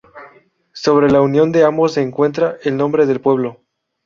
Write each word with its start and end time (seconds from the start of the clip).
Sobre 0.73 1.11
la 1.11 1.21
unión 1.21 1.51
de 1.51 1.63
ambos 1.63 1.93
se 1.93 2.01
encuentra 2.01 2.57
el 2.63 2.75
nombre 2.75 3.05
del 3.05 3.21
pueblo. 3.21 3.61